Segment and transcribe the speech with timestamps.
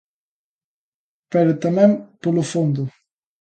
[1.31, 1.91] Pero tamén
[2.21, 2.83] polo fondo.